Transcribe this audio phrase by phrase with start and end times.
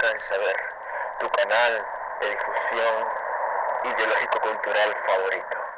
[0.00, 0.56] Biblioteca del Saber,
[1.20, 1.86] tu canal
[2.20, 3.08] de difusión
[3.84, 5.69] ideológico-cultural favorito.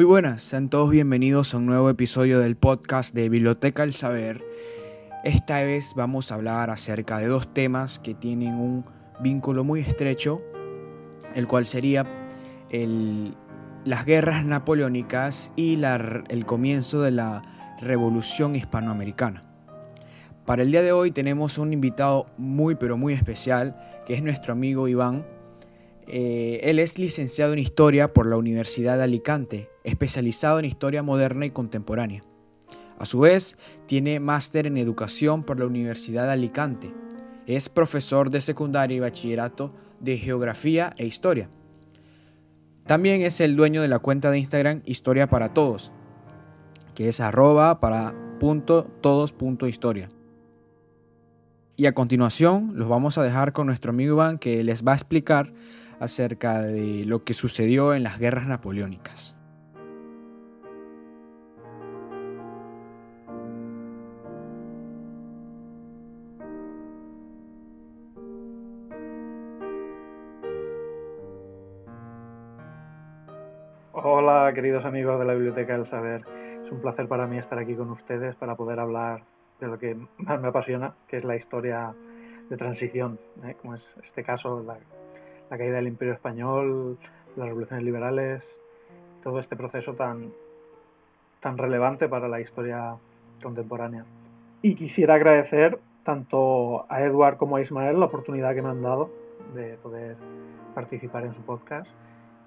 [0.00, 4.42] Muy buenas, sean todos bienvenidos a un nuevo episodio del podcast de Biblioteca El Saber.
[5.24, 8.86] Esta vez vamos a hablar acerca de dos temas que tienen un
[9.20, 10.40] vínculo muy estrecho,
[11.34, 12.06] el cual sería
[13.84, 17.42] las guerras napoleónicas y el comienzo de la
[17.82, 19.42] Revolución Hispanoamericana.
[20.46, 23.76] Para el día de hoy tenemos un invitado muy pero muy especial,
[24.06, 25.26] que es nuestro amigo Iván,
[26.12, 31.46] eh, él es licenciado en Historia por la Universidad de Alicante, especializado en Historia Moderna
[31.46, 32.24] y Contemporánea.
[32.98, 36.92] A su vez, tiene máster en Educación por la Universidad de Alicante.
[37.46, 41.48] Es profesor de secundaria y bachillerato de Geografía e Historia.
[42.86, 45.92] También es el dueño de la cuenta de Instagram Historia para Todos,
[46.94, 48.14] que es arroba para
[49.00, 49.34] todos
[49.68, 50.08] historia.
[51.76, 54.96] Y a continuación los vamos a dejar con nuestro amigo Iván que les va a
[54.96, 55.52] explicar
[56.00, 59.36] acerca de lo que sucedió en las guerras napoleónicas.
[73.92, 76.22] Hola, queridos amigos de la Biblioteca del Saber.
[76.62, 79.24] Es un placer para mí estar aquí con ustedes para poder hablar
[79.60, 81.94] de lo que más me apasiona, que es la historia
[82.48, 83.54] de transición, ¿eh?
[83.60, 84.64] como es este caso,
[85.50, 86.96] la caída del Imperio Español,
[87.36, 88.60] las revoluciones liberales,
[89.22, 90.32] todo este proceso tan,
[91.40, 92.96] tan relevante para la historia
[93.42, 94.04] contemporánea.
[94.62, 99.10] Y quisiera agradecer tanto a Edward como a Ismael la oportunidad que me han dado
[99.54, 100.16] de poder
[100.74, 101.90] participar en su podcast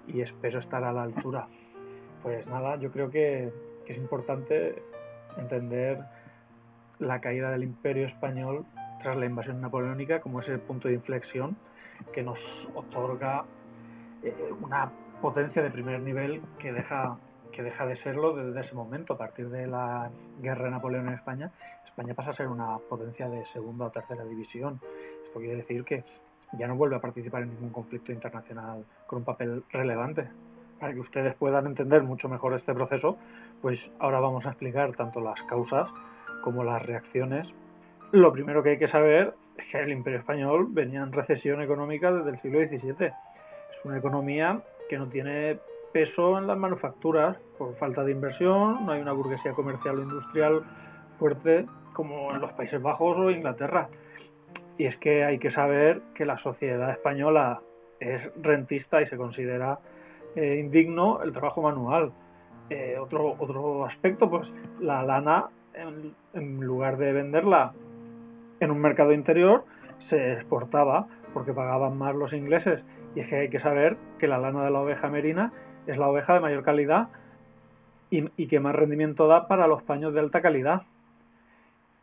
[0.06, 1.48] y espero estar a la altura.
[2.22, 3.52] Pues nada, yo creo que,
[3.84, 4.82] que es importante
[5.36, 6.02] entender
[6.98, 8.64] la caída del imperio español
[9.04, 11.58] tras la invasión napoleónica como ese punto de inflexión
[12.10, 13.44] que nos otorga
[14.22, 17.18] eh, una potencia de primer nivel que deja,
[17.52, 19.12] que deja de serlo desde ese momento.
[19.12, 20.10] A partir de la
[20.40, 21.52] guerra de Napoleón en España,
[21.84, 24.80] España pasa a ser una potencia de segunda o tercera división.
[25.22, 26.02] Esto quiere decir que
[26.54, 30.30] ya no vuelve a participar en ningún conflicto internacional con un papel relevante.
[30.80, 33.18] Para que ustedes puedan entender mucho mejor este proceso,
[33.60, 35.92] pues ahora vamos a explicar tanto las causas
[36.42, 37.54] como las reacciones.
[38.14, 42.12] Lo primero que hay que saber es que el Imperio Español venía en recesión económica
[42.12, 43.06] desde el siglo XVII.
[43.68, 45.58] Es una economía que no tiene
[45.92, 50.62] peso en las manufacturas por falta de inversión, no hay una burguesía comercial o industrial
[51.08, 53.88] fuerte como en los Países Bajos o Inglaterra.
[54.78, 57.62] Y es que hay que saber que la sociedad española
[57.98, 59.80] es rentista y se considera
[60.36, 62.12] eh, indigno el trabajo manual.
[62.70, 67.74] Eh, otro, otro aspecto, pues la lana, en, en, lugar de venderla
[68.64, 69.64] en un mercado interior,
[69.98, 72.84] se exportaba porque pagaban más los ingleses.
[73.14, 75.52] Y es que hay que saber que la lana de la oveja merina
[75.86, 77.08] es la oveja de mayor calidad
[78.10, 80.82] y, que más rendimiento da para los paños de alta calidad.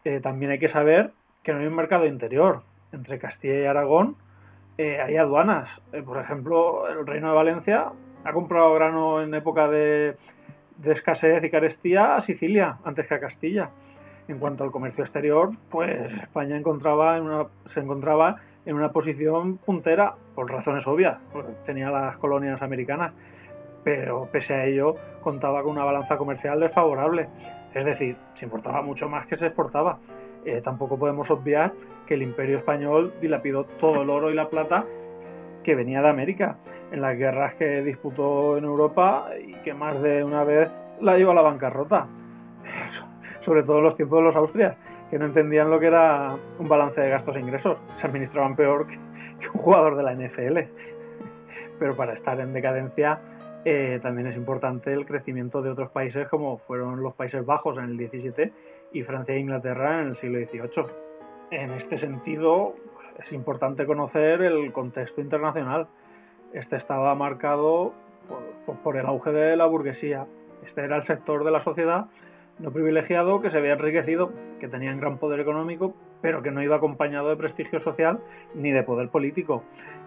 [0.04, 1.14] Eh, también hay que saber
[1.44, 2.64] que no hay un mercado interior.
[2.92, 4.18] Entre Castilla y Aragón
[4.78, 5.82] eh, hay aduanas.
[5.94, 7.92] Eh, por ejemplo, el Reino de Valencia
[8.24, 10.18] ha comprado grano en época de,
[10.84, 13.70] escasez y carestía a Sicilia antes que a Castilla.
[14.28, 20.88] En cuanto al comercio exterior, pues España se encontraba en una posición puntera por razones
[20.88, 21.18] obvias.
[21.34, 23.14] Pues tenía las colonias americanas,
[23.84, 27.28] pero pese a ello contaba con una balanza comercial desfavorable.
[27.74, 30.00] Es decir, se importaba mucho más que se exportaba.
[30.46, 31.74] Eh, tampoco podemos obviar
[32.06, 34.86] que el imperio español dilapidó todo el oro y la plata
[35.64, 36.58] que venía de América
[36.92, 41.32] en las guerras que disputó en Europa y que más de una vez la llevó
[41.32, 42.08] a la bancarrota.
[43.42, 44.78] Sobre todo en los tiempos de los Austrias,
[45.10, 47.78] que no entendían lo que era un balance de gastos e ingresos.
[47.96, 48.98] Se administraban peor que,
[49.54, 50.60] un jugador de la NFL.
[51.78, 53.20] Pero para estar en decadencia
[53.64, 57.86] eh, también es importante el crecimiento de otros países como fueron los Países Bajos en
[57.86, 58.52] el 17
[58.92, 60.86] y Francia e Inglaterra en el siglo XVIII.
[61.52, 65.88] En este sentido, pues, es importante conocer el contexto internacional.
[66.54, 67.94] Este estaba marcado
[68.84, 70.26] por, el auge de la burguesía.
[70.64, 72.08] Este era el sector de la sociedad
[72.60, 76.76] no privilegiado que se había enriquecido, que tenían gran poder económico, pero que no iba
[76.76, 78.20] acompañado de prestigio social
[78.54, 79.64] ni de poder político.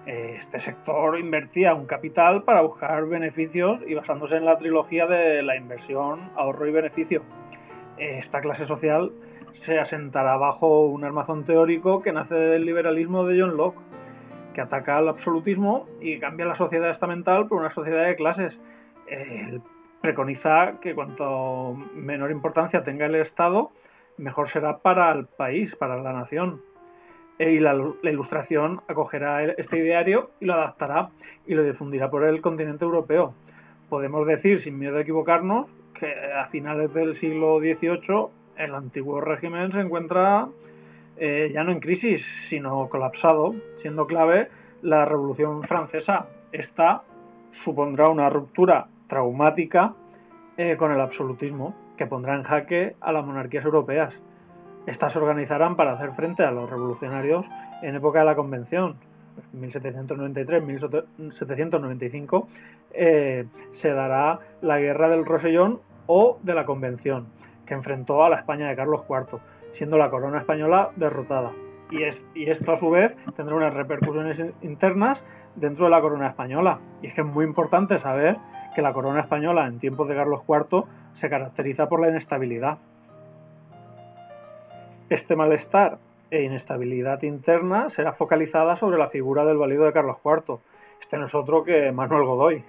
[0.06, 5.42] Eh, este sector invertía un capital para buscar beneficios y basándose en la trilogía de
[5.42, 7.22] la inversión, ahorro y beneficio.
[7.96, 9.12] Esta clase social
[9.52, 13.78] se asentará bajo un armazón teórico que nace del liberalismo de John Locke,
[14.52, 18.60] que ataca al absolutismo y cambia la sociedad estamental por una sociedad de clases.
[20.04, 23.70] Preconiza que cuanto menor importancia tenga el Estado,
[24.18, 26.60] mejor será para el país, para la nación.
[27.38, 31.08] E, y la, ilustración acogerá este ideario y lo adaptará
[31.46, 33.32] y lo difundirá por el continente europeo.
[33.88, 38.28] Podemos decir, sin miedo a equivocarnos, que a finales del siglo XVIII
[38.58, 40.48] el antiguo régimen se encuentra
[41.16, 44.50] eh, ya no en crisis, sino colapsado, siendo clave
[44.82, 46.26] la Revolución Francesa.
[46.52, 47.04] Esta
[47.52, 49.94] supondrá una ruptura traumática
[50.56, 54.20] eh, con el absolutismo que pondrá en jaque a las monarquías europeas.
[54.86, 57.48] Estas se organizarán para hacer frente a los revolucionarios
[57.82, 58.96] en época de la Convención.
[59.56, 62.46] 1793-1795
[62.90, 65.78] eh, se dará la Guerra del Rosellón
[66.08, 67.28] o de la Convención,
[67.66, 69.38] que enfrentó a la España de Carlos IV,
[69.70, 71.52] siendo la corona española derrotada.
[71.92, 71.98] Y,
[72.34, 75.24] y esto a su vez tendrá unas repercusiones internas
[75.54, 76.80] dentro de la corona española.
[77.00, 78.38] Y es que es muy importante saber
[78.74, 82.78] que la corona española en tiempos de Carlos IV se caracteriza por la inestabilidad.
[85.08, 85.98] Este malestar
[86.30, 90.58] e inestabilidad interna será focalizada sobre la figura del valido de Carlos IV.
[91.00, 92.64] Este no es otro que Manuel Godoy.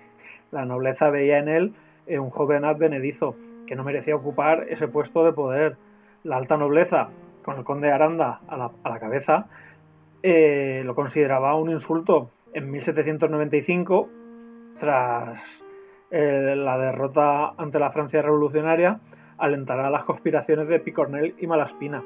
[0.51, 1.73] La nobleza veía en él
[2.07, 3.35] eh, un joven advenedizo
[3.65, 5.77] que no merecía ocupar ese puesto de poder.
[6.23, 7.09] La alta nobleza,
[7.43, 9.47] con el conde Aranda a la, cabeza,
[10.21, 12.29] eh, lo consideraba un insulto.
[12.53, 14.09] En 1795,
[14.79, 15.64] tras
[16.11, 18.99] eh, la derrota ante la Francia revolucionaria
[19.37, 22.03] alentará las conspiraciones de Picornell y Malaspina.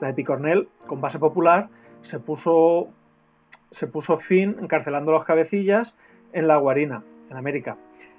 [0.00, 1.68] La de Picornell, con base popular,
[2.00, 2.88] se puso,
[4.18, 5.96] fin encarcelando a los cabecillas
[6.32, 7.76] en La Guarina, en América,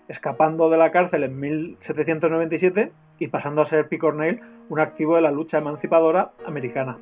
[0.07, 5.31] escapando de la cárcel en 1797 y pasando a ser Picornell un activo de la
[5.31, 6.99] lucha emancipadora americana.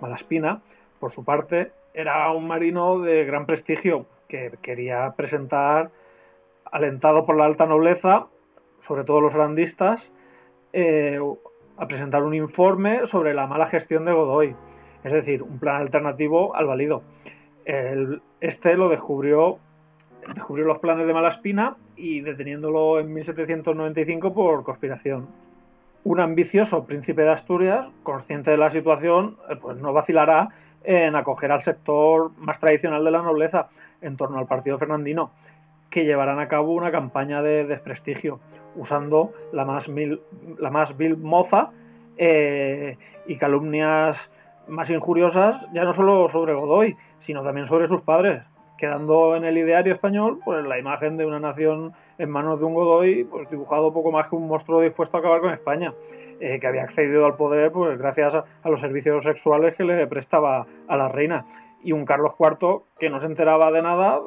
[0.00, 0.62] Malaspina,
[1.00, 5.90] por su parte, era un marino de gran prestigio que quería presentar
[6.74, 8.26] alentado por la alta nobleza,
[8.80, 10.10] sobre todo los grandistas,
[10.72, 11.20] eh,
[11.76, 14.56] a presentar un informe sobre la mala gestión de Godoy,
[15.04, 17.02] es decir, un plan alternativo al válido.
[18.40, 19.58] este lo descubrió,
[20.34, 25.28] descubrió los planes de Malaspina y deteniéndolo en 1795 por conspiración.
[26.02, 30.48] Un ambicioso príncipe de Asturias, consciente de la situación, eh, pues no vacilará
[30.82, 33.68] en acoger al sector más tradicional de la nobleza
[34.02, 35.30] en torno al partido fernandino
[35.94, 38.40] que llevarán a cabo una campaña de desprestigio,
[38.74, 41.70] usando la más, vil moza
[42.16, 42.98] eh,
[43.28, 44.32] y calumnias
[44.66, 48.42] más injuriosas, ya no solo sobre Godoy, sino también sobre sus padres,
[48.76, 52.74] quedando en el ideario español pues, la imagen de una nación en manos de un
[52.74, 55.94] Godoy pues, dibujado poco más que un monstruo dispuesto a acabar con España,
[56.40, 60.66] eh, que había accedido al poder pues, gracias a, los servicios sexuales que le prestaba
[60.88, 61.46] a la reina,
[61.84, 64.20] y un Carlos IV que no se enteraba de nada,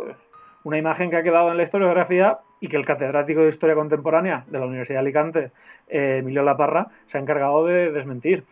[0.67, 4.43] una imagen que ha quedado en la historiografía y que el catedrático de Historia Contemporánea
[4.47, 5.51] de la Universidad de Alicante,
[5.87, 8.43] eh, Emilio Laparra, se ha encargado de desmentir.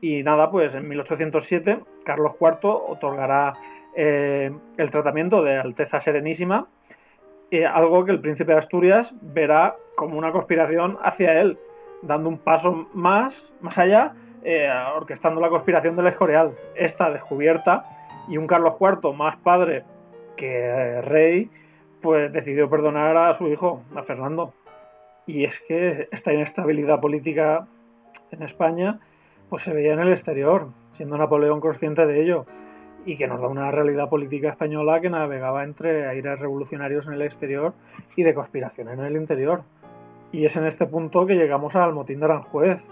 [0.00, 3.52] Y nada, pues en 1807 Carlos IV otorgará
[3.94, 6.68] eh, el tratamiento de Alteza Serenísima,
[7.50, 11.58] eh, algo que el príncipe de Asturias verá como una conspiración hacia él,
[12.00, 14.14] dando un paso más, más allá,
[14.96, 16.56] orquestando la conspiración del Escorial.
[16.76, 17.84] Esta descubierta
[18.26, 19.84] y un Carlos IV más padre
[20.36, 21.50] que Rey
[22.00, 24.52] pues decidió perdonar a su hijo, a Fernando.
[25.26, 27.66] Y es que esta inestabilidad política
[28.30, 29.00] en España
[29.48, 32.46] pues se veía en el exterior, siendo Napoleón consciente de ello
[33.04, 37.22] y que nos da una realidad política española que navegaba entre aires revolucionarios en el
[37.22, 37.72] exterior
[38.16, 39.62] y de conspiración en el interior.
[40.32, 42.84] Y es en este punto que llegamos al motín de Aranjuez,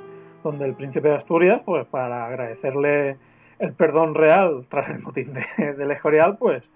[0.44, 3.16] donde el príncipe de Asturias, pues para agradecerle
[3.58, 6.70] el perdón real tras el motín de, del Escorial, pues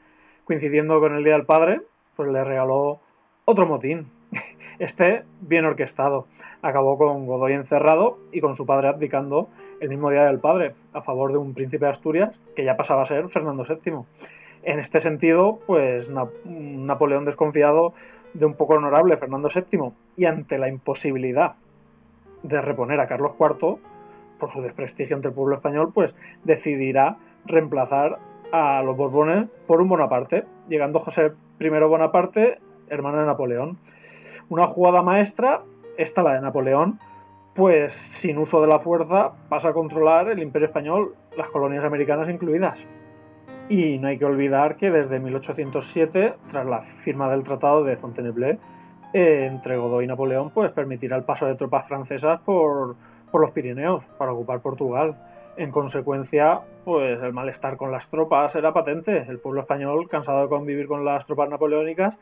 [0.49, 1.83] coincidiendo con el Día del Padre,
[2.17, 3.01] pues le regaló
[3.45, 4.11] otro motín.
[4.79, 6.27] Este bien orquestado.
[6.63, 9.49] Acabó con Godoy encerrado y con su padre abdicando
[9.81, 13.03] el mismo Día del Padre a favor de un príncipe de Asturias que ya pasaba
[13.03, 14.05] a ser Fernando VII.
[14.63, 16.11] En este sentido, pues
[16.45, 17.93] Napoleón desconfiado
[18.33, 21.57] de un poco honorable Fernando VII y ante la imposibilidad
[22.43, 23.79] de reponer a Carlos IV
[24.39, 26.15] por su desprestigio entre el pueblo español, pues
[26.45, 28.19] decidirá reemplazar
[28.53, 33.79] a los Borbones por un Bonaparte, llegando José I Bonaparte, hermano de Napoleón.
[34.49, 35.63] Una jugada maestra,
[35.97, 36.99] esta la de Napoleón,
[37.55, 42.29] pues sin uso de la fuerza pasa a controlar el imperio español, las colonias americanas
[42.29, 42.87] incluidas.
[43.69, 48.59] Y no hay que olvidar que desde 1807, tras la firma del Tratado de Fontainebleau,
[49.13, 52.97] eh, entre Godó y Napoleón, pues permitirá el paso de tropas francesas por,
[53.31, 55.17] por los Pirineos para ocupar Portugal.
[55.59, 59.27] En consecuencia, pues el malestar con las tropas era patente.
[59.29, 62.17] El pueblo español, cansado de convivir con las tropas napoleónicas,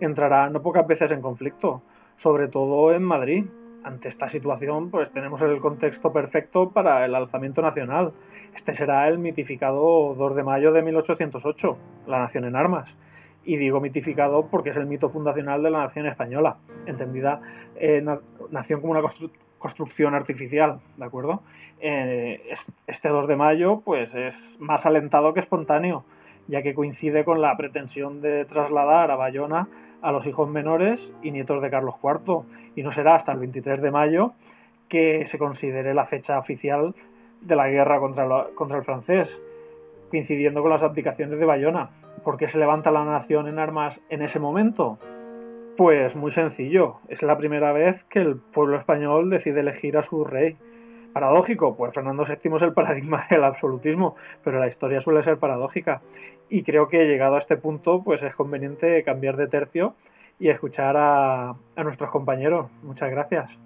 [0.00, 1.82] entrará no pocas veces en conflicto,
[2.16, 3.44] sobre todo en Madrid.
[3.84, 8.12] Ante esta situación, pues tenemos el contexto perfecto para el alzamiento nacional.
[8.56, 11.78] Este será el mitificado 2 de mayo de 1808,
[12.08, 12.98] la nación en armas.
[13.44, 16.56] Y digo mitificado porque es el mito fundacional de la nación española,
[16.86, 17.40] entendida
[17.76, 18.04] eh,
[18.50, 19.02] nación como una
[19.60, 21.42] construcción artificial, ¿de acuerdo?
[21.80, 22.42] Eh,
[22.88, 26.04] este 2 de mayo, pues es más alentado que espontáneo,
[26.48, 29.68] ya que coincide con la pretensión de trasladar a Bayona
[30.02, 32.42] a los hijos menores y nietos de Carlos IV,
[32.74, 34.32] y no será hasta el 23 de mayo
[34.88, 36.94] que se considere la fecha oficial
[37.42, 39.42] de la guerra contra, contra el francés,
[40.08, 41.90] coincidiendo con las abdicaciones de Bayona.
[42.24, 44.98] ¿Por qué se levanta la nación en armas en ese momento?
[45.76, 50.24] Pues muy sencillo, es la primera vez que el pueblo español decide elegir a su
[50.24, 50.56] rey.
[51.12, 56.02] Paradójico, pues Fernando VII es el paradigma del absolutismo, pero la historia suele ser paradójica.
[56.48, 59.94] Y creo que llegado a este punto, pues es conveniente cambiar de tercio
[60.38, 62.70] y escuchar a, a nuestros compañeros.
[62.82, 63.58] Muchas gracias.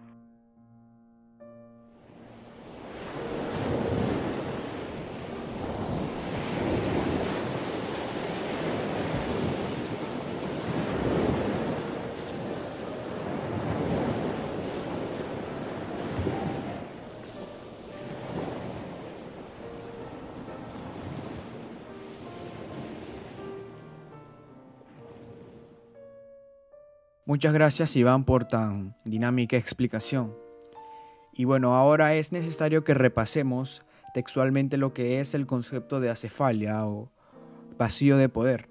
[27.34, 30.36] Muchas gracias Iván por tan dinámica explicación.
[31.32, 36.86] Y bueno, ahora es necesario que repasemos textualmente lo que es el concepto de acefalia
[36.86, 37.10] o
[37.76, 38.68] vacío de poder.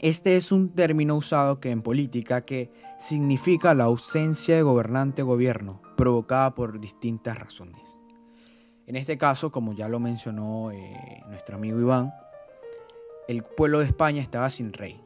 [0.00, 5.80] Este es un término usado que en política que significa la ausencia de gobernante gobierno
[5.96, 7.96] provocada por distintas razones.
[8.88, 12.12] En este caso, como ya lo mencionó eh, nuestro amigo Iván,
[13.28, 15.00] el pueblo de España estaba sin rey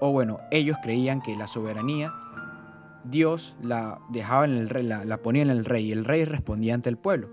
[0.00, 2.12] o bueno, ellos creían que la soberanía
[3.10, 6.74] Dios la dejaba en el rey, la, ponía en el rey y el rey respondía
[6.74, 7.28] ante el pueblo.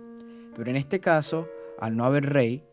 [0.55, 1.47] Pero en este caso,
[1.79, 2.63] al no haber rey,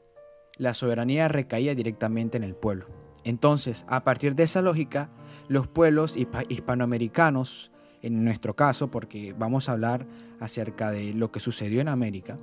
[0.56, 2.86] la soberanía recaía directamente en el pueblo.
[3.24, 5.10] Entonces, a partir de esa lógica,
[5.48, 7.70] los pueblos hispanoamericanos,
[8.02, 10.06] en nuestro caso, porque vamos a hablar
[10.38, 12.36] acerca de lo que sucedió en América,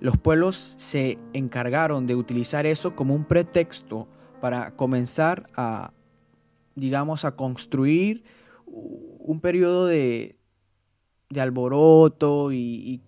[0.00, 4.08] los pueblos se encargaron de utilizar eso como un pretexto
[4.44, 5.94] para comenzar a,
[6.74, 8.24] digamos, a construir
[8.66, 10.36] un periodo de,
[11.34, 13.00] alboroto y,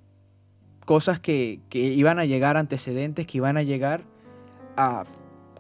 [0.87, 4.05] cosas que, iban a llegar, antecedentes que iban a llegar
[4.79, 5.05] a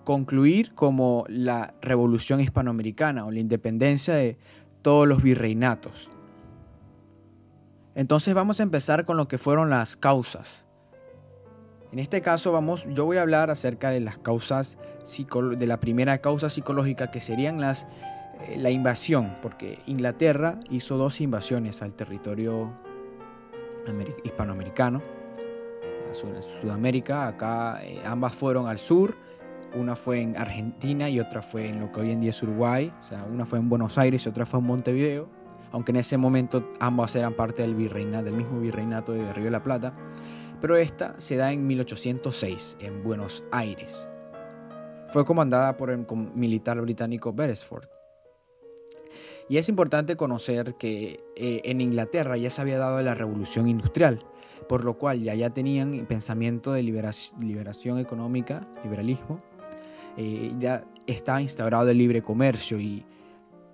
[0.04, 4.38] concluir como la revolución hispanoamericana o la independencia de
[4.80, 6.09] todos los virreinatos.
[7.95, 10.65] Entonces vamos a empezar con lo que fueron las causas
[11.93, 14.78] en este caso vamos, yo voy a hablar acerca de las causas
[15.59, 17.87] de la primera causa psicológica que serían las
[18.45, 22.71] eh, la invasión, porque Inglaterra hizo dos invasiones al territorio
[24.25, 25.00] hispanoamericano,
[26.11, 29.16] a Sudamérica, acá eh, ambas fueron al sur,
[29.75, 32.93] una fue en Argentina y otra fue en lo que hoy en día es Uruguay,
[33.00, 35.28] o sea, una fue en Buenos Aires y otra fue en Montevideo,
[35.73, 39.50] aunque en ese momento ambas eran parte del virreinato, del mismo virreinato de Río de
[39.50, 39.95] la Plata
[40.66, 44.08] pero esta se da en 1806 en Buenos Aires.
[45.11, 46.04] Fue comandada por el
[46.35, 47.87] militar británico Beresford.
[49.49, 54.26] Y es importante conocer que eh, en Inglaterra ya se había dado la revolución industrial,
[54.68, 59.40] por lo cual ya, ya tenían pensamiento de liberación, económica, liberalismo,
[60.16, 63.06] eh, ya estaba instaurado el libre comercio y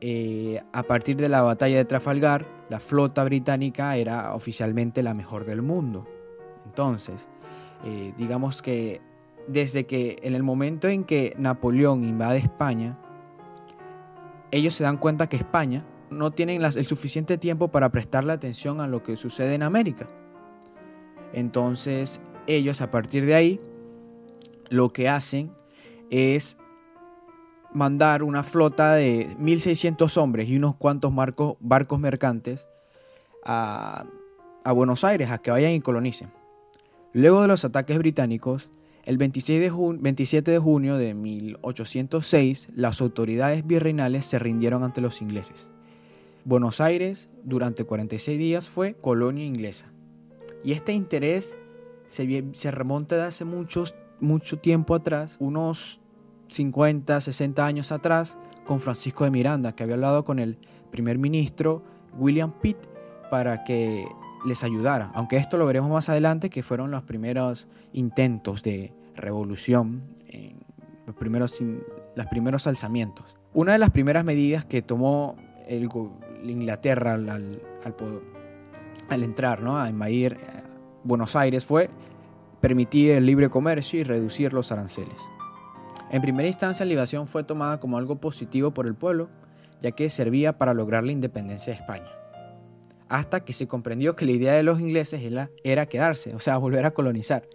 [0.02, 5.46] eh, a partir de la batalla de Trafalgar, la flota británica era oficialmente la mejor
[5.46, 6.06] del mundo.
[6.66, 7.28] Entonces,
[7.84, 9.00] eh, digamos que
[9.46, 12.98] desde que en el momento en que Napoleón invade España,
[14.50, 18.86] ellos se dan cuenta que España no tiene el suficiente tiempo para prestarle atención a
[18.86, 20.08] lo que sucede en América.
[21.32, 23.60] Entonces, ellos a partir de ahí,
[24.68, 25.52] lo que hacen
[26.10, 26.58] es
[27.72, 32.68] mandar una flota de 1.600 hombres y unos cuantos barcos mercantes
[33.44, 34.04] a,
[34.62, 36.41] a Buenos Aires a que vayan y colonicen.
[37.14, 38.70] Luego de los ataques británicos,
[39.04, 45.70] el 27 de junio de 1806, las autoridades virreinales se rindieron ante los ingleses.
[46.44, 49.92] Buenos Aires durante 46 días fue colonia inglesa.
[50.64, 51.56] Y este interés
[52.06, 56.00] se, se remonta de hace muchos, mucho tiempo atrás, unos
[56.48, 60.56] 50, 60 años atrás, con Francisco de Miranda, que había hablado con el
[60.90, 61.82] primer ministro
[62.16, 62.78] William Pitt
[63.30, 64.06] para que
[64.44, 65.10] les ayudara.
[65.14, 70.02] Aunque esto lo veremos más adelante, que fueron los primeros intentos de revolución,
[71.06, 71.62] los primeros,
[72.14, 73.36] los primeros alzamientos.
[73.54, 75.36] Una de las primeras medidas que tomó
[75.68, 75.88] el,
[76.44, 77.60] Inglaterra al,
[79.10, 79.78] entrar, ¿no?
[79.78, 80.62] a invadir eh,
[81.04, 81.90] Buenos Aires fue
[82.60, 85.20] permitir el libre comercio y reducir los aranceles.
[86.10, 89.28] En primera instancia, la invasión fue tomada como algo positivo por el pueblo,
[89.80, 92.21] ya que servía para lograr la independencia de España.
[93.12, 95.20] Hasta que se comprendió que la idea de los ingleses
[95.64, 97.46] era quedarse, o sea, volver a colonizar.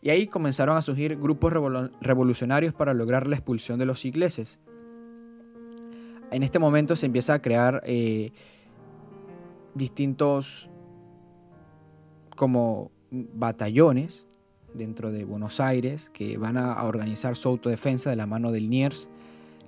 [0.00, 1.52] Y ahí comenzaron a surgir grupos
[2.00, 4.60] revolucionarios para lograr la expulsión de los ingleses.
[6.30, 8.30] En este momento se empieza a crear eh,
[9.74, 10.70] distintos
[12.36, 14.28] como batallones
[14.72, 19.10] dentro de Buenos Aires que van a organizar su autodefensa de la mano del Niers,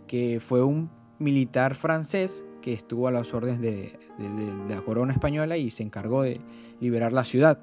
[0.06, 3.92] que fue un militar francés que estuvo a las órdenes de,
[4.70, 6.40] la corona española y se encargó de
[6.80, 7.58] liberar la ciudad.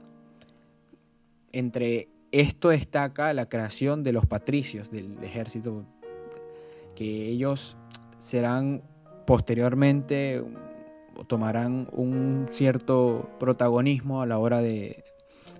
[1.51, 5.85] Entre esto destaca la creación de los patricios del ejército,
[6.93, 7.77] que ellos
[8.19, 8.83] serán
[9.25, 10.43] posteriormente,
[11.25, 15.03] tomarán un cierto protagonismo a la hora de,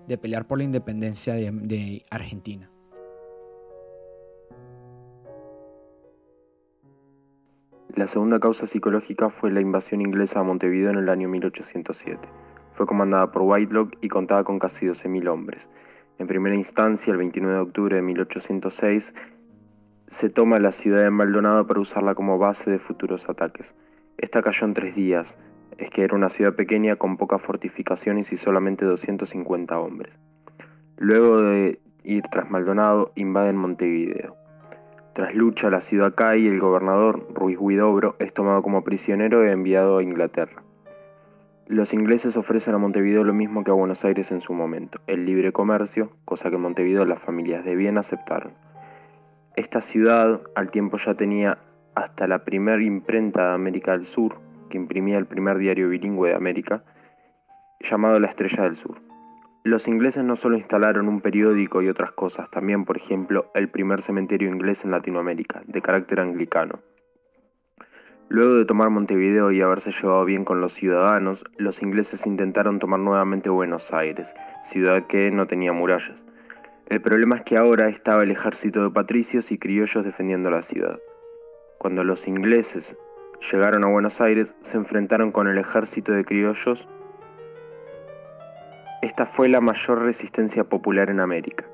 [0.08, 2.71] de pelear por la independencia de, Argentina.
[7.96, 12.20] La segunda causa psicológica fue la invasión inglesa a Montevideo en el año 1807.
[12.74, 15.70] Fue comandada por Whitelock y contaba con casi 12.000 hombres.
[16.18, 19.14] En primera instancia, el 29 de octubre de 1806,
[20.08, 23.76] se toma la ciudad de Maldonado para usarla como base de futuros ataques.
[24.18, 25.38] Esta cayó en tres días,
[25.78, 30.18] es que era una ciudad pequeña con pocas fortificaciones y solamente 250 hombres.
[30.96, 34.41] Luego de ir tras Maldonado, invaden Montevideo.
[35.14, 39.52] Tras lucha, la ciudad cae y el gobernador, Ruiz Huidobro, es tomado como prisionero e
[39.52, 40.64] enviado a Inglaterra.
[41.68, 45.26] Los ingleses ofrecen a Montevideo lo mismo que a Buenos Aires en su momento, el
[45.26, 48.54] libre comercio, cosa que en Montevideo las familias de bien aceptaron.
[49.58, 51.58] Esta ciudad al tiempo ya tenía
[51.94, 56.36] hasta la primera imprenta de América del Sur, que imprimía el primer diario bilingüe de
[56.36, 56.86] América,
[57.82, 59.11] llamado La Estrella del Sur.
[59.64, 64.02] Los ingleses no solo instalaron un periódico y otras cosas, también, por ejemplo, el primer
[64.02, 66.80] cementerio inglés en Latinoamérica, de carácter anglicano.
[68.28, 73.02] Luego de tomar Montevideo y haberse llevado bien con los ciudadanos, los ingleses intentaron tomar
[73.02, 76.26] nuevamente Buenos Aires, ciudad que no tenía murallas.
[76.88, 81.00] El problema es que ahora estaba el ejército de patricios y criollos defendiendo la ciudad.
[81.78, 82.98] Cuando los ingleses
[83.52, 86.88] llegaron a Buenos Aires, se enfrentaron con el ejército de criollos.
[89.02, 91.66] Esta fue la mayor resistencia popular en América.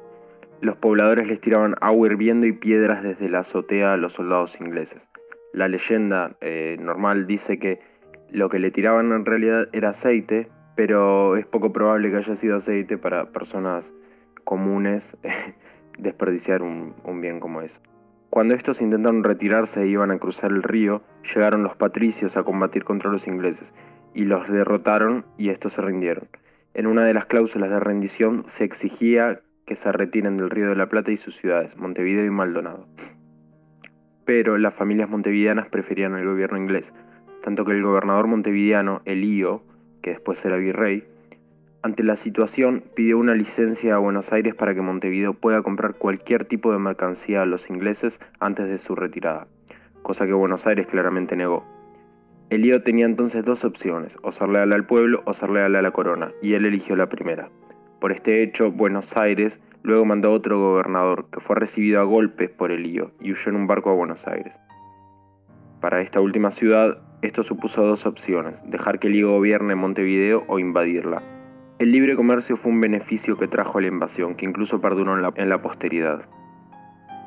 [0.62, 5.10] Los pobladores les tiraban agua hirviendo y piedras desde la azotea a los soldados ingleses.
[5.52, 7.82] La leyenda eh, normal dice que
[8.30, 12.56] lo que le tiraban en realidad era aceite, pero es poco probable que haya sido
[12.56, 13.94] aceite para personas
[14.46, 15.18] comunes
[15.98, 17.82] desperdiciar un bien como eso.
[18.30, 21.02] Cuando estos intentaron retirarse e iban a cruzar el río,
[21.34, 23.74] llegaron los patricios a combatir contra los ingleses,
[24.14, 26.30] y los derrotaron y estos se rindieron.
[26.78, 30.76] En una de las cláusulas de rendición se exigía que se retiren del Río de
[30.76, 32.88] la Plata y sus ciudades, Montevideo y Maldonado.
[34.26, 36.94] Pero las familias montevideanas preferían el gobierno inglés,
[37.42, 39.64] tanto que el gobernador montevideano, Elío,
[40.04, 41.04] que después era virrey,
[41.82, 46.46] ante la situación, pidió una licencia a Buenos Aires para que Montevideo pueda comprar cualquier
[46.46, 49.48] tipo de mercancía a los ingleses antes de su retirada,
[50.04, 51.77] cosa que Buenos Aires claramente negó.
[52.50, 55.92] Elío tenía entonces dos opciones, o ser leal al pueblo o ser leal a la
[55.92, 57.50] corona, y él eligió la primera.
[58.00, 62.72] Por este hecho, Buenos Aires luego mandó otro gobernador, que fue recibido a golpes por
[62.72, 64.60] Elío y huyó en un barco a Buenos Aires.
[65.82, 71.22] Para esta última ciudad, esto supuso dos opciones, dejar que Elío gobierne Montevideo o invadirla,
[71.80, 75.62] el libre comercio fue un beneficio que trajo la invasión, que incluso perduró en la,
[75.62, 76.28] posteridad.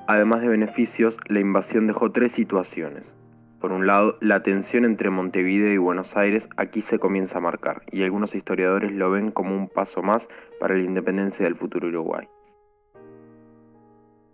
[0.08, 3.14] Además de beneficios, la invasión dejó tres situaciones.
[3.60, 7.82] Por un lado, la tensión entre Montevideo y Buenos Aires aquí se comienza a marcar,
[7.92, 12.26] y algunos historiadores lo ven como un paso más para la independencia del futuro Uruguay.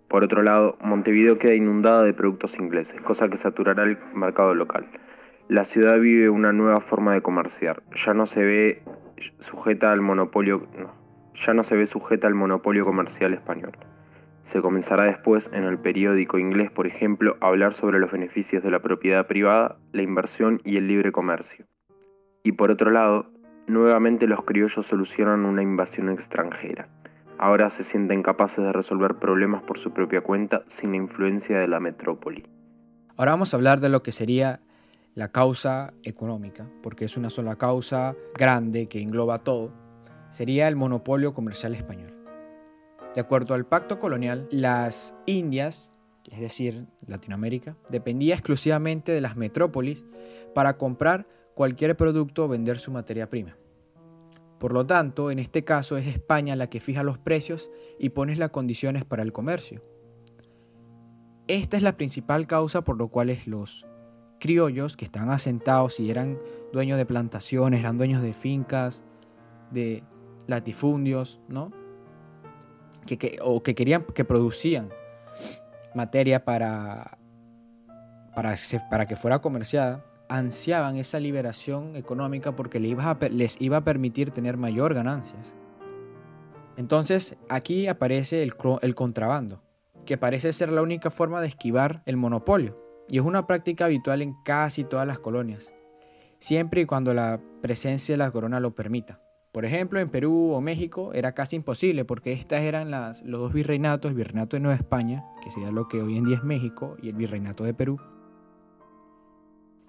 [0.06, 4.86] Por otro lado, Montevideo queda inundada de productos ingleses, cosa que saturará el mercado local.
[5.48, 7.82] La ciudad vive una nueva forma de comerciar.
[7.94, 8.82] Ya no se ve
[9.40, 10.68] sujeta al monopolio,
[11.34, 13.72] ya no se ve sujeta al monopolio comercial español.
[14.46, 18.70] Se comenzará después en el periódico inglés, por ejemplo, a hablar sobre los beneficios de
[18.70, 21.66] la propiedad privada, la inversión y el libre comercio.
[22.44, 23.28] Y por otro lado,
[23.66, 26.88] nuevamente los criollos solucionan una invasión extranjera.
[27.38, 31.66] Ahora se sienten capaces de resolver problemas por su propia cuenta sin la influencia de
[31.66, 32.46] la metrópoli.
[33.16, 34.60] Ahora vamos a hablar de lo que sería
[35.16, 39.72] la causa económica, porque es una sola causa grande que engloba todo,
[40.30, 42.15] sería el monopolio comercial español.
[43.16, 45.88] De acuerdo al pacto colonial, las Indias,
[46.30, 50.04] es decir, Latinoamérica, dependía exclusivamente de las metrópolis
[50.54, 53.56] para comprar cualquier producto o vender su materia prima.
[54.58, 58.36] Por lo tanto, en este caso es España la que fija los precios y pone
[58.36, 59.82] las condiciones para el comercio.
[61.48, 63.86] Esta es la principal causa por lo cual los
[64.40, 66.38] criollos que estaban asentados y eran
[66.70, 69.04] dueños de plantaciones, eran dueños de fincas,
[69.70, 70.04] de
[70.46, 71.85] latifundios, ¿no?
[73.06, 74.90] Que, o que querían, que producían
[75.94, 77.18] materia para,
[78.34, 78.54] para,
[78.90, 83.84] para que fuera comerciada, ansiaban esa liberación económica porque les iba, a, les iba a
[83.84, 85.54] permitir tener mayor ganancias.
[86.76, 89.62] Entonces aquí aparece el, el contrabando,
[90.04, 92.74] que parece ser la única forma de esquivar el monopolio,
[93.08, 95.72] y es una práctica habitual en casi todas las colonias,
[96.38, 99.20] siempre y cuando la presencia de la corona lo permita.
[99.56, 104.10] Por ejemplo, en Perú o México era casi imposible porque estas eran los dos virreinatos,
[104.10, 107.08] el virreinato de Nueva España, que sería lo que hoy en día es México, y
[107.08, 107.98] el virreinato de Perú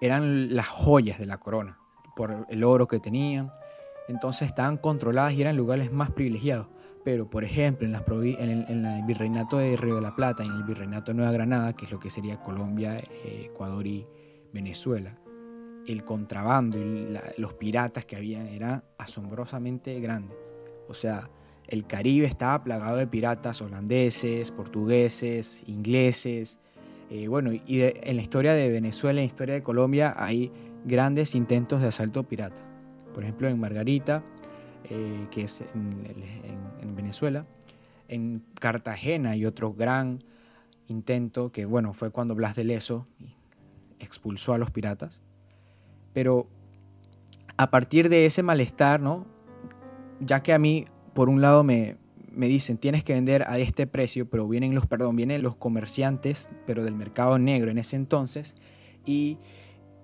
[0.00, 1.78] eran las joyas de la corona,
[2.16, 3.52] por el oro que tenían.
[4.08, 6.68] Entonces estaban controladas y eran lugares más privilegiados.
[7.04, 11.12] Pero, por ejemplo, en, el, virreinato de Río de la Plata y en el virreinato
[11.12, 14.06] de Nueva Granada, que es lo que sería Colombia, eh, Ecuador y
[14.50, 15.18] Venezuela,
[15.88, 20.36] el contrabando y los piratas que había era asombrosamente grande.
[20.86, 21.30] O sea,
[21.66, 26.58] el Caribe estaba plagado de piratas holandeses, portugueses, ingleses,
[27.10, 30.52] eh, bueno, y en la historia de Venezuela, en la historia de Colombia, hay
[30.84, 32.62] grandes intentos de asalto pirata.
[33.14, 34.22] Por ejemplo, en Margarita,
[34.90, 37.46] eh, que es en, Venezuela,
[38.08, 40.22] en Cartagena hay otro gran
[40.86, 43.06] intento que, bueno, fue cuando Blas de Leso
[43.98, 45.22] expulsó a los piratas.
[46.18, 46.48] Pero
[47.56, 49.24] a partir de ese malestar, ¿no?
[50.18, 51.96] Ya que a mí, por un lado, me,
[52.32, 56.50] me dicen tienes que vender a este precio, pero vienen los, perdón, vienen los comerciantes,
[56.66, 58.56] pero del mercado negro en ese entonces,
[59.06, 59.38] y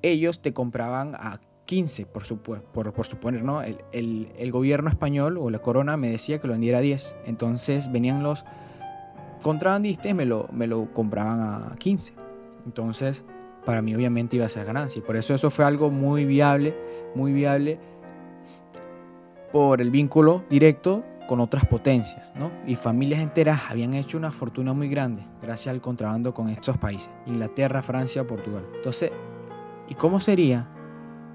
[0.03, 3.63] ellos te compraban a 15, por, por, por suponer, ¿no?
[3.63, 7.91] El, el, gobierno español o la corona me decía que lo vendiera a 10, entonces
[7.91, 8.45] venían los
[9.43, 12.13] contrabandistas y me lo, me lo compraban a 15.
[12.67, 13.25] Entonces,
[13.65, 16.77] para mí obviamente iba a ser ganancia, y por eso eso fue algo muy viable,
[17.15, 17.79] muy viable
[19.53, 22.51] por el vínculo directo con otras potencias, ¿no?
[22.67, 27.11] Y familias enteras habían hecho una fortuna muy grande gracias al contrabando con estos países,
[27.27, 28.67] Inglaterra, Francia, Portugal.
[28.75, 29.11] Entonces,
[29.89, 30.69] ¿y cómo sería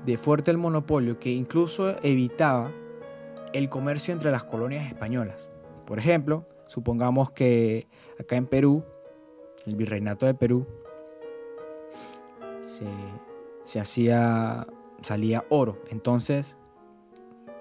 [0.05, 2.71] de fuerte el monopolio que incluso evitaba
[3.53, 5.49] el comercio entre las colonias españolas?
[5.87, 7.87] Por ejemplo, supongamos que
[8.19, 8.83] acá en Perú,
[9.65, 10.67] el virreinato de Perú,
[13.63, 14.67] se, hacía,
[15.01, 15.81] salía oro.
[15.89, 16.57] Entonces,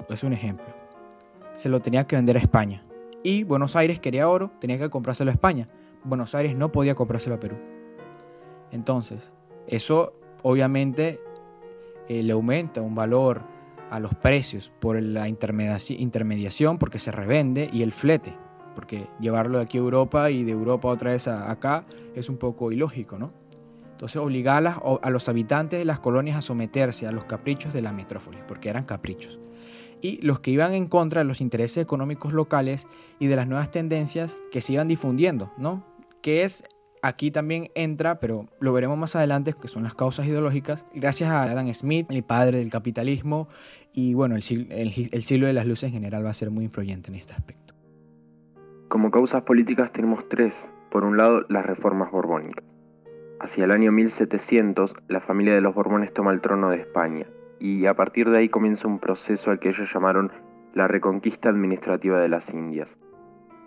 [0.09, 0.79] es un ejemplo
[1.59, 2.85] se lo tenía que vender a España.
[3.25, 5.69] Y Buenos Aires quería oro, tenía que comprárselo a España.
[6.05, 7.57] Buenos Aires no podía comprárselo a Perú.
[8.71, 9.33] Entonces,
[9.67, 11.21] eso obviamente
[12.09, 13.43] eh, le aumenta un valor
[13.91, 18.37] a los precios por la intermediación, porque se revende, y el flete,
[18.77, 22.71] porque llevarlo de aquí a Europa y de Europa otra vez acá es un poco
[22.71, 23.33] ilógico, ¿no?
[23.99, 27.91] Entonces obligar a, los habitantes de las colonias a someterse a los caprichos de la
[27.91, 29.41] metrópoli, porque eran caprichos
[30.01, 32.87] y los que iban en contra de los intereses económicos locales
[33.19, 35.85] y de las nuevas tendencias que se iban difundiendo, ¿no?
[36.23, 36.63] Que es
[37.03, 41.43] aquí también entra, pero lo veremos más adelante, que son las causas ideológicas, gracias a
[41.43, 43.49] Adam Smith, el padre del capitalismo,
[43.93, 44.45] y bueno, el,
[45.11, 47.75] el, siglo de las luces en general va a ser muy influyente en este aspecto.
[48.87, 50.71] Como causas políticas tenemos tres.
[50.89, 52.68] Por un lado, las reformas borbónicas.
[53.41, 57.25] Hacia el año 1700, la familia de los Borbones toma el trono de España
[57.61, 60.33] y a partir de ahí comienza un proceso al que ellos llamaron
[60.75, 62.99] la reconquista administrativa de las Indias.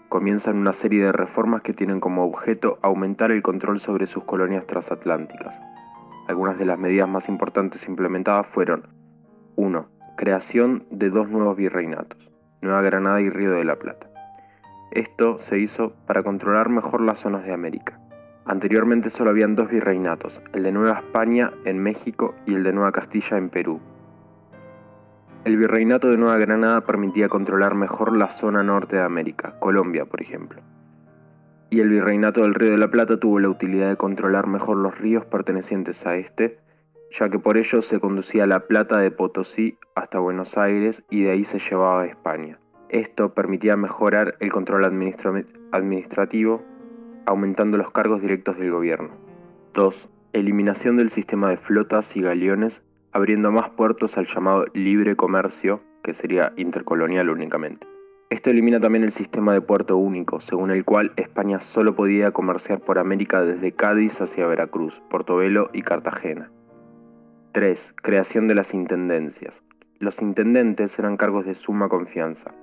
[0.09, 4.67] Comienzan una serie de reformas que tienen como objeto aumentar el control sobre sus colonias
[4.67, 5.61] transatlánticas.
[6.27, 8.89] Algunas de las medidas más importantes implementadas fueron
[9.55, 9.87] 1.
[10.17, 12.29] Creación de dos nuevos virreinatos,
[12.61, 14.09] Nueva Granada y Río de la Plata.
[14.91, 18.00] Esto se hizo para controlar mejor las zonas de América.
[18.45, 22.91] Anteriormente solo habían dos virreinatos, el de Nueva España en México y el de Nueva
[22.91, 23.79] Castilla en Perú.
[25.45, 30.21] El virreinato de Nueva Granada permitía controlar mejor la zona norte de América, Colombia por
[30.21, 30.61] ejemplo.
[31.69, 34.97] Y el virreinato del Río de la Plata tuvo la utilidad de controlar mejor los
[34.99, 36.59] ríos pertenecientes a este
[37.11, 41.31] ya que por ello se conducía la plata de Potosí hasta Buenos Aires y de
[41.31, 42.59] ahí se llevaba a España.
[42.89, 46.63] Esto permitía mejorar el control administrativo,
[47.25, 49.09] aumentando los cargos directos del gobierno.
[49.73, 50.09] 2.
[50.33, 56.13] Eliminación del sistema de flotas y galeones, abriendo más puertos al llamado libre comercio, que
[56.13, 57.87] sería intercolonial únicamente.
[58.29, 62.79] Esto elimina también el sistema de puerto único, según el cual España solo podía comerciar
[62.79, 66.49] por América desde Cádiz hacia Veracruz, Portobelo y Cartagena.
[67.51, 67.93] 3.
[68.01, 69.63] Creación de las intendencias.
[69.99, 72.55] Los intendentes eran cargos de suma confianza.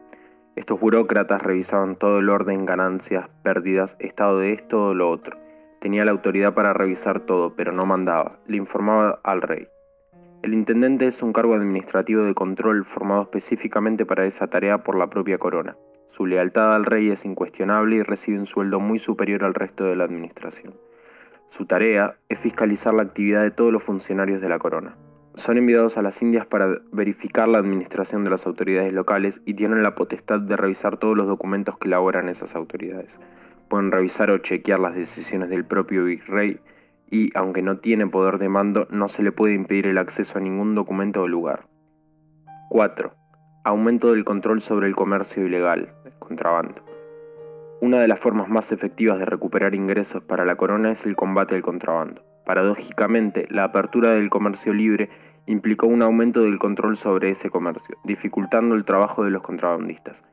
[0.59, 5.39] Estos burócratas revisaban todo el orden, ganancias, pérdidas, estado de esto o lo otro.
[5.79, 9.69] Tenía la autoridad para revisar todo, pero no mandaba, le informaba al rey.
[10.43, 15.09] El intendente es un cargo administrativo de control formado específicamente para esa tarea por la
[15.09, 15.77] propia corona.
[16.11, 19.95] Su lealtad al rey es incuestionable y recibe un sueldo muy superior al resto de
[19.95, 20.75] la administración.
[21.51, 24.97] Su tarea es fiscalizar la actividad de todos los funcionarios de la corona.
[25.39, 29.85] Son enviados a las Indias para verificar la administración de las autoridades locales y tienen
[29.85, 33.21] la potestad de revisar todos los documentos que elaboran esas autoridades.
[33.69, 36.59] Pueden revisar o chequear las decisiones del propio virrey
[37.09, 40.41] y, aunque no tiene poder de mando, no se le puede impedir el acceso a
[40.41, 41.69] ningún documento o lugar.
[42.71, 43.15] 4.
[43.63, 46.85] Aumento del control sobre el comercio ilegal, el contrabando.
[47.81, 51.55] Una de las formas más efectivas de recuperar ingresos para la corona es el combate
[51.55, 52.25] al contrabando.
[52.45, 55.11] Paradójicamente, la apertura del comercio libre
[55.49, 60.25] implicó un aumento del control sobre ese comercio, dificultando el trabajo de los contrabandistas.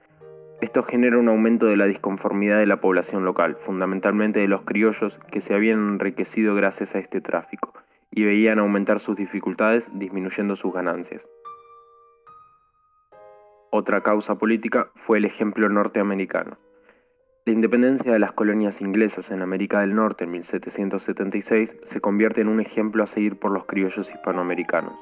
[0.60, 5.20] Esto genera un aumento de la disconformidad de la población local, fundamentalmente de los criollos
[5.32, 7.74] que se habían enriquecido gracias a este tráfico
[8.12, 11.26] y veían aumentar sus dificultades disminuyendo sus ganancias.
[13.72, 16.58] Otra causa política fue el ejemplo norteamericano.
[17.48, 22.48] La independencia de las colonias inglesas en América del Norte en 1776 se convierte en
[22.48, 24.96] un ejemplo a seguir por los criollos hispanoamericanos,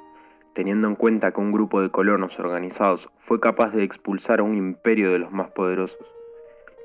[0.52, 4.58] teniendo en cuenta que un grupo de colonos organizados fue capaz de expulsar a un
[4.58, 6.14] imperio de los más poderosos.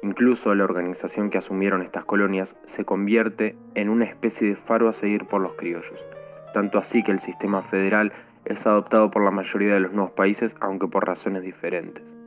[0.04, 4.92] Incluso la organización que asumieron estas colonias se convierte en una especie de faro a
[4.92, 6.04] seguir por los criollos,
[6.54, 8.12] tanto así que el sistema federal
[8.44, 12.17] es adoptado por la mayoría de los nuevos países, aunque por razones diferentes.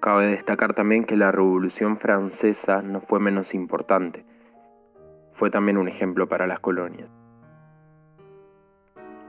[0.00, 4.24] Cabe destacar también que la Revolución Francesa no fue menos importante,
[5.32, 7.10] fue también un ejemplo para las colonias.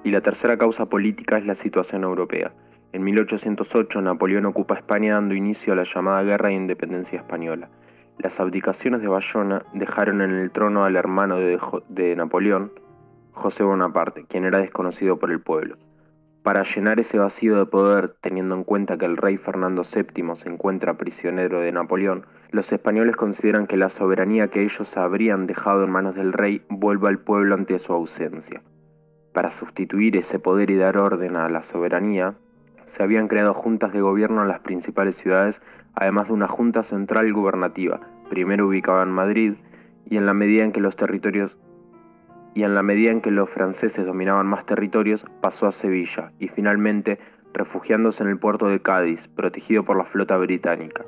[0.06, 2.54] Y la tercera causa política es la situación europea.
[2.94, 7.70] En 1808 Napoleón ocupa España dando inicio a la llamada Guerra de Independencia Española.
[8.18, 12.72] Las abdicaciones de Bayona dejaron en el trono al hermano de, Napoleón,
[13.34, 15.76] José Bonaparte, quien era desconocido por el pueblo.
[16.44, 20.50] Para llenar ese vacío de poder, teniendo en cuenta que el rey Fernando VII se
[20.50, 25.92] encuentra prisionero de Napoleón, los españoles consideran que la soberanía que ellos habrían dejado en
[25.92, 28.64] manos del rey vuelva al pueblo ante su ausencia.
[29.34, 32.34] Para sustituir ese poder y dar orden a la soberanía,
[32.86, 35.62] se habían creado juntas de gobierno en las principales ciudades,
[35.94, 39.54] además de una junta central gubernativa, primero ubicada en Madrid,
[40.06, 41.58] y en la medida en que los territorios
[42.54, 46.48] y en la medida en que los franceses dominaban más territorios, pasó a Sevilla y
[46.48, 47.20] finalmente
[47.54, 51.06] refugiándose en el puerto de Cádiz, protegido por la flota británica.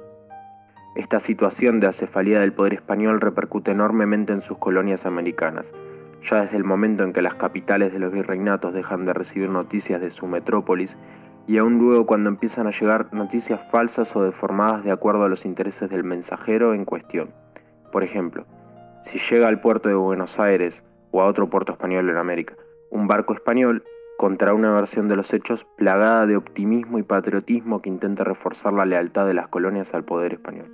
[0.96, 5.74] Esta situación de acefalía del poder español repercute enormemente en sus colonias americanas.
[6.22, 10.00] Ya desde el momento en que las capitales de los virreinatos dejan de recibir noticias
[10.00, 10.98] de su metrópolis,
[11.48, 15.46] y aún luego cuando empiezan a llegar noticias falsas o deformadas de acuerdo a los
[15.46, 17.32] intereses del mensajero en cuestión.
[17.92, 18.46] Por ejemplo,
[19.02, 22.56] si llega al puerto de Buenos Aires o a otro puerto español en América.
[22.90, 23.84] Un barco español
[24.18, 28.86] contra una versión de los hechos plagada de optimismo y patriotismo que intenta reforzar la
[28.86, 30.72] lealtad de las colonias al poder español.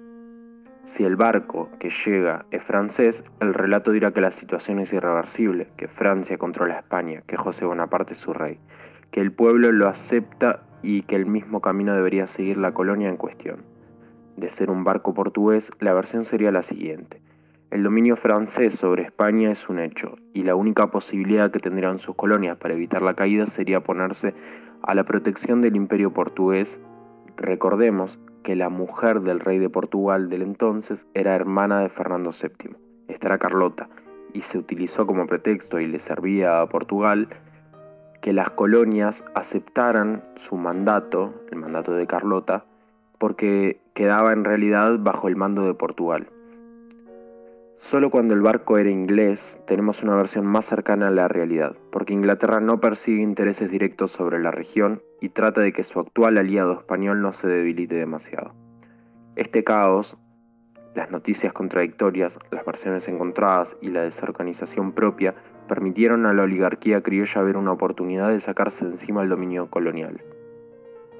[0.86, 5.68] Si el barco que llega es francés, el relato dirá que la situación es irreversible,
[5.78, 8.60] que Francia controla España, que José Bonaparte es su rey,
[9.12, 13.18] que el pueblo lo acepta y que el mismo camino debería seguir la colonia en
[13.18, 13.64] cuestión.
[14.38, 17.22] De ser un barco portugués, la versión sería la siguiente.
[17.72, 22.16] El dominio francés sobre España es un hecho, y la única posibilidad que tendrían sus
[22.16, 24.34] colonias para evitar la caída sería ponerse
[24.82, 26.82] a la protección del imperio portugués.
[27.38, 32.76] Recordemos que la mujer del rey de Portugal del entonces era hermana de Fernando VII.
[33.08, 33.88] Esta era Carlota,
[34.34, 37.30] y se utilizó como pretexto y le servía a Portugal
[38.20, 42.66] que las colonias aceptaran su mandato, el mandato de Carlota,
[43.20, 46.30] porque quedaba en realidad bajo el mando de Portugal.
[47.80, 52.12] Solo cuando el barco era inglés tenemos una versión más cercana a la realidad, porque
[52.12, 56.74] Inglaterra no persigue intereses directos sobre la región y trata de que su actual aliado
[56.74, 58.54] español no se debilite demasiado.
[59.38, 60.18] Este caos,
[60.94, 65.34] las noticias contradictorias, las versiones encontradas y la desorganización propia
[65.70, 70.22] permitieron a la oligarquía criolla ver una oportunidad de sacarse de encima el dominio colonial.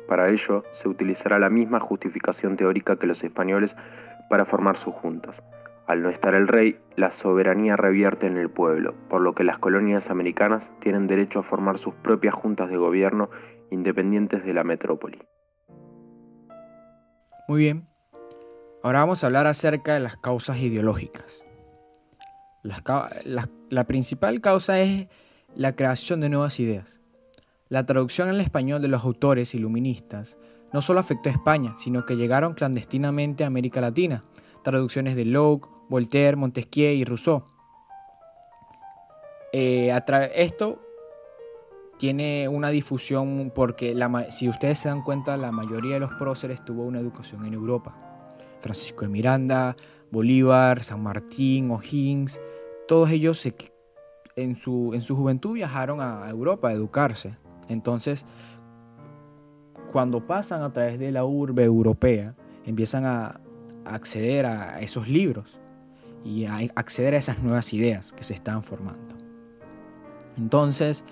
[0.10, 3.78] Para ello, se utilizará la misma justificación teórica que los españoles
[4.30, 5.42] para formar sus juntas.
[5.90, 9.58] Al no estar el rey, la soberanía revierte en el pueblo, por lo que las
[9.58, 13.32] colonias americanas tienen derecho a formar sus propias juntas de gobierno
[13.72, 15.18] independientes de la metrópoli.
[17.48, 17.88] Muy bien,
[18.84, 21.44] ahora vamos a hablar acerca de las causas ideológicas.
[22.62, 25.08] La, principal causa es
[25.56, 27.00] la creación de nuevas ideas.
[27.68, 30.38] La traducción al español de los autores iluministas
[30.72, 34.24] no solo afectó a España, sino que llegaron clandestinamente a América Latina.
[34.70, 37.44] Traducciones de Locke, Voltaire, Montesquieu y Rousseau.
[39.52, 39.92] Eh,
[40.36, 40.80] esto
[41.98, 43.96] tiene una difusión porque
[44.30, 47.96] si ustedes se dan cuenta, la mayoría de los próceres tuvo una educación en Europa.
[48.62, 49.76] Francisco de Miranda,
[50.12, 52.40] Bolívar, San Martín, O'Higgins,
[52.88, 53.46] todos ellos
[54.36, 57.36] en, su, en su juventud viajaron a Europa a educarse.
[57.68, 58.26] Entonces,
[59.92, 63.42] cuando pasan a través de la urbe europea, empiezan a
[63.96, 65.60] acceder a esos libros
[66.24, 69.16] y a acceder a esas nuevas ideas que se están formando.
[70.38, 71.04] Entonces,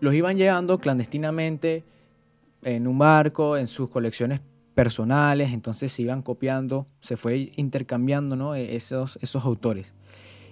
[0.00, 1.84] los iban llevando clandestinamente
[2.62, 4.40] en un barco, en sus colecciones
[4.74, 8.54] personales, entonces se iban copiando, se fue intercambiando ¿no?
[8.54, 9.94] E-, esos, esos autores.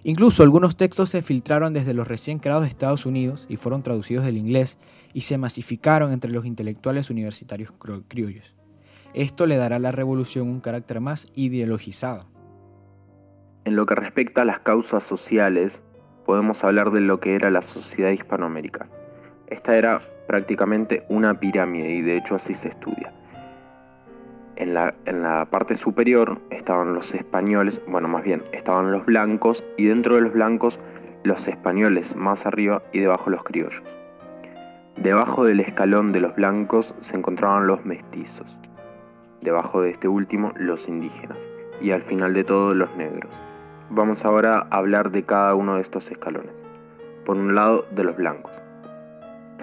[0.05, 4.37] Incluso algunos textos se filtraron desde los recién creados Estados Unidos y fueron traducidos del
[4.37, 4.79] inglés
[5.12, 7.73] y se masificaron entre los intelectuales universitarios
[8.07, 8.55] criollos.
[9.18, 12.26] Esto le dará a la revolución un carácter más ideologizado.
[13.64, 15.83] En lo que respecta a las causas sociales,
[16.24, 18.92] podemos hablar de lo que era la sociedad hispanoamericana.
[19.48, 23.12] Esta era prácticamente una pirámide y de hecho así se estudia.
[24.54, 29.64] En la, en la, parte superior estaban los españoles, bueno, más bien, estaban los blancos
[29.76, 30.78] y dentro de los blancos
[31.24, 33.83] los españoles más arriba y debajo los criollos.
[34.96, 38.61] Debajo del escalón de los blancos se encontraban los mestizos,
[39.40, 41.48] debajo de este último los indígenas
[41.81, 43.33] y al final de todo los negros.
[43.90, 46.62] Vamos ahora a hablar de cada uno de estos escalones.
[47.24, 48.61] Por un lado, de los blancos.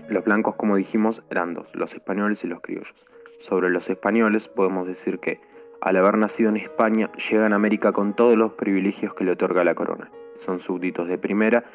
[0.10, 3.06] Los blancos, como dijimos, eran dos, los españoles y los criollos.
[3.40, 5.42] Sobre los españoles podemos decir que,
[5.82, 9.64] al haber nacido en España, llegan a América con todos los privilegios que le otorga
[9.64, 10.10] la corona.
[10.38, 11.66] Son súbditos de primera,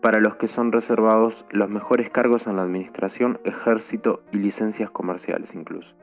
[0.00, 5.54] para los que son reservados los mejores cargos en la administración, ejército y licencias comerciales
[5.54, 5.96] incluso.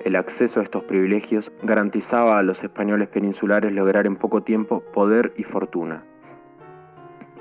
[0.00, 5.32] El acceso a estos privilegios garantizaba a los españoles peninsulares lograr en poco tiempo poder
[5.36, 6.04] y fortuna,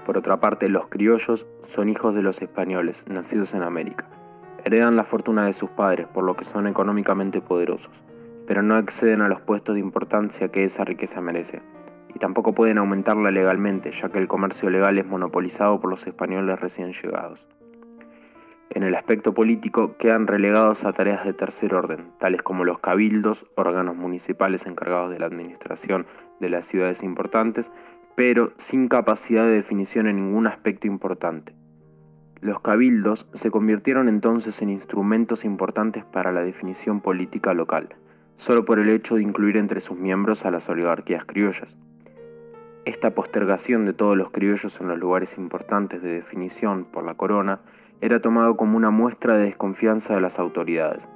[0.08, 4.08] por otra parte, los criollos son hijos de los españoles, nacidos en América.
[4.63, 7.91] Heredan la fortuna de sus padres, por lo que son económicamente poderosos,
[8.48, 11.62] pero no acceden a los puestos de importancia que esa riqueza merece.
[12.15, 16.58] Y tampoco pueden aumentarla legalmente, ya que el comercio legal es monopolizado por los españoles
[16.58, 17.46] recién llegados.
[18.69, 23.45] En el aspecto político quedan relegados a tareas de tercer orden, tales como los cabildos,
[23.56, 26.06] órganos municipales encargados de la administración
[26.39, 27.71] de las ciudades importantes,
[28.15, 31.56] pero sin capacidad de definición en ningún aspecto importante.
[32.41, 37.95] Los cabildos se convirtieron entonces en instrumentos importantes para la definición política local,
[38.36, 41.77] solo por el hecho de incluir entre sus miembros a las oligarquías criollas.
[42.86, 47.60] Esta postergación de todos los criollos en los lugares importantes de definición por la corona
[48.02, 51.10] era tomado como una muestra de desconfianza de las autoridades.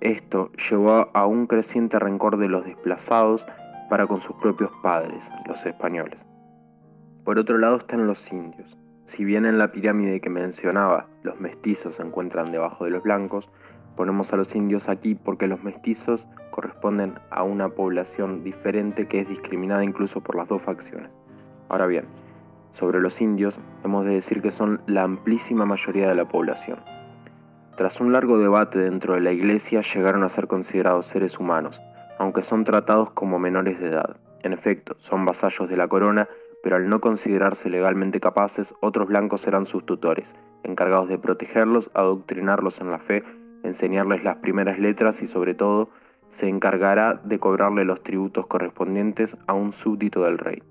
[0.00, 3.46] Esto llevó a un creciente rencor de los desplazados
[3.90, 6.24] para con sus propios padres, los españoles.
[7.24, 8.78] Por otro lado están los indios.
[9.06, 13.50] Si bien en la pirámide que mencionaba los mestizos se encuentran debajo de los blancos,
[13.96, 19.28] ponemos a los indios aquí porque los mestizos corresponden a una población diferente que es
[19.28, 21.10] discriminada incluso por las dos facciones.
[21.68, 22.04] Ahora bien,
[22.70, 26.78] sobre los indios hemos de decir que son la amplísima mayoría de la población.
[27.76, 31.80] Tras un largo debate dentro de la iglesia llegaron a ser considerados seres humanos,
[32.18, 34.16] aunque son tratados como menores de edad.
[34.42, 36.28] En efecto, son vasallos de la corona
[36.62, 40.34] pero al no considerarse legalmente capaces, otros blancos serán sus tutores,
[40.64, 43.22] encargados de protegerlos, adoctrinarlos en la fe,
[43.62, 45.90] enseñarles las primeras letras y sobre todo
[46.28, 50.62] se encargará de cobrarle los tributos correspondientes a un súbdito del rey.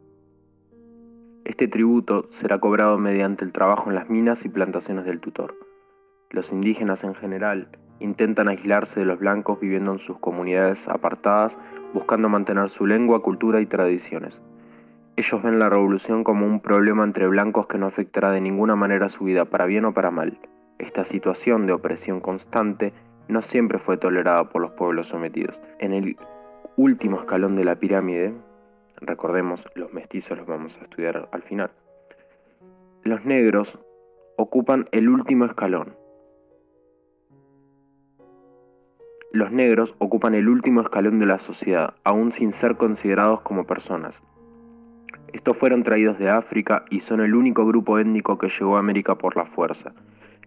[1.47, 5.55] Este tributo será cobrado mediante el trabajo en las minas y plantaciones del tutor.
[6.29, 7.69] Los indígenas en general
[8.01, 11.57] intentan aislarse de los blancos viviendo en sus comunidades apartadas,
[11.93, 14.41] buscando mantener su lengua, cultura y tradiciones.
[15.15, 19.07] Ellos ven la revolución como un problema entre blancos que no afectará de ninguna manera
[19.07, 20.37] su vida, para bien o para mal.
[20.79, 22.91] Esta situación de opresión constante
[23.29, 25.61] no siempre fue tolerada por los pueblos sometidos.
[25.79, 26.17] En el
[26.75, 28.33] último escalón de la pirámide,
[29.01, 31.71] recordemos, los mestizos los vamos a estudiar al final,
[33.03, 33.79] los negros
[34.37, 35.95] ocupan el último escalón.
[39.31, 44.23] Los negros ocupan el último escalón de la sociedad, aún sin ser considerados como personas.
[45.33, 49.15] Estos fueron traídos de África y son el único grupo étnico que llegó a América
[49.15, 49.93] por la fuerza.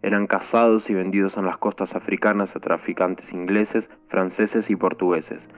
[0.03, 5.49] Eran cazados y vendidos en las costas africanas a traficantes ingleses, franceses y portugueses,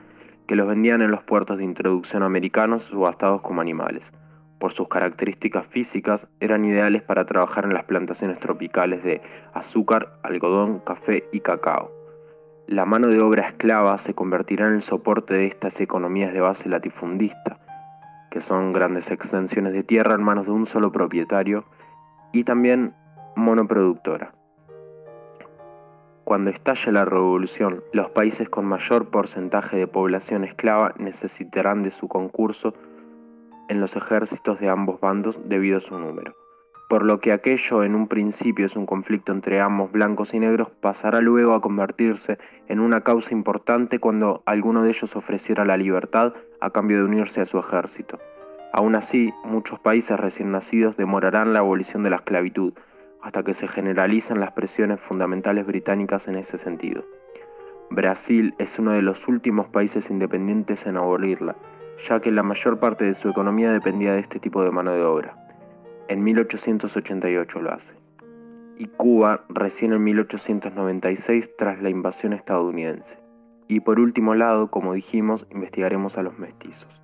[0.46, 4.12] que los vendían en los puertos de introducción americanos subastados como animales.
[4.58, 9.20] Por sus características físicas, eran ideales para trabajar en las plantaciones tropicales de
[9.52, 11.90] azúcar, algodón, café y cacao.
[12.68, 16.68] La mano de obra esclava se convertirá en el soporte de estas economías de base
[16.68, 17.58] latifundista,
[18.30, 21.64] que son grandes extensiones de tierra en manos de un solo propietario,
[22.32, 22.94] y también
[23.36, 24.32] monoproductora.
[26.24, 32.06] Cuando estalle la revolución, los países con mayor porcentaje de población esclava necesitarán de su
[32.06, 32.74] concurso
[33.68, 36.36] en los ejércitos de ambos bandos debido a su número.
[36.88, 40.68] Por lo que aquello en un principio es un conflicto entre ambos blancos y negros,
[40.80, 46.34] pasará luego a convertirse en una causa importante cuando alguno de ellos ofreciera la libertad
[46.60, 48.20] a cambio de unirse a su ejército.
[48.72, 52.74] Aún así, muchos países recién nacidos demorarán la abolición de la esclavitud,
[53.22, 57.04] hasta que se generalicen las presiones fundamentales británicas en ese sentido.
[57.90, 61.56] Brasil es uno de los últimos países independientes en abolirla,
[62.08, 65.04] ya que la mayor parte de su economía dependía de este tipo de mano de
[65.04, 65.36] obra.
[66.08, 67.94] En 1888 lo hace.
[68.78, 73.18] Y Cuba recién en 1896 tras la invasión estadounidense.
[73.68, 77.01] Y por último lado, como dijimos, investigaremos a los mestizos.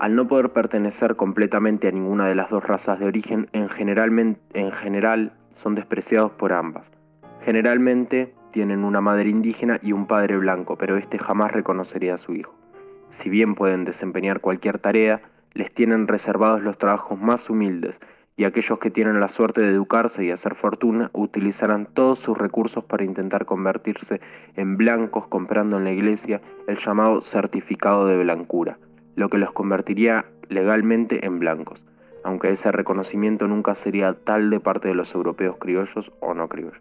[0.00, 3.68] Al no poder pertenecer completamente a ninguna de las dos razas de origen, en,
[4.54, 6.90] en general son despreciados por ambas.
[7.42, 12.32] Generalmente tienen una madre indígena y un padre blanco, pero este jamás reconocería a su
[12.32, 12.54] hijo.
[13.10, 15.20] Si bien pueden desempeñar cualquier tarea,
[15.52, 18.00] les tienen reservados los trabajos más humildes,
[18.38, 22.84] y aquellos que tienen la suerte de educarse y hacer fortuna utilizarán todos sus recursos
[22.84, 24.22] para intentar convertirse
[24.56, 28.78] en blancos comprando en la iglesia el llamado certificado de blancura,
[29.20, 31.84] lo que los convertiría legalmente en blancos,
[32.24, 36.80] aunque ese reconocimiento nunca sería tal de parte de los europeos criollos o no criollos.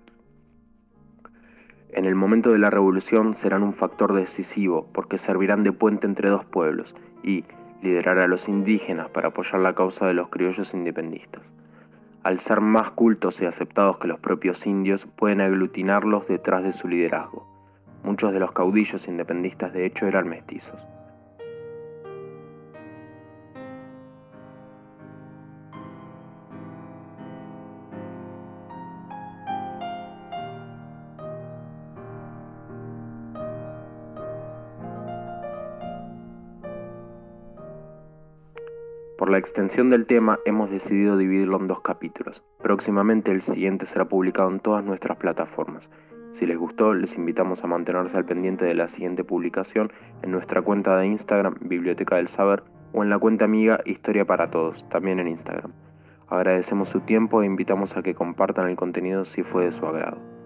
[1.89, 6.29] En el momento de la revolución serán un factor decisivo porque servirán de puente entre
[6.29, 7.43] dos pueblos y
[7.81, 11.51] liderar a los indígenas para apoyar la causa de los criollos independistas.
[12.23, 16.87] Al ser más cultos y aceptados que los propios indios, pueden aglutinarlos detrás de su
[16.87, 17.45] liderazgo.
[18.05, 20.87] Muchos de los caudillos independistas de hecho eran mestizos.
[39.29, 42.43] Por la extensión del tema hemos decidido dividirlo en dos capítulos.
[42.63, 45.91] Próximamente el siguiente será publicado en todas nuestras plataformas.
[46.31, 50.63] Si les gustó, les invitamos a mantenerse al pendiente de la siguiente publicación en nuestra
[50.63, 55.19] cuenta de Instagram, Biblioteca del Saber, o en la cuenta amiga Historia para Todos, también
[55.19, 55.73] en Instagram.
[56.27, 60.38] Agradecemos su tiempo e invitamos a que compartan el contenido si fue de su agrado.